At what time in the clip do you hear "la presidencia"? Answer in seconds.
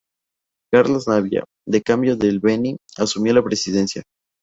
3.35-4.01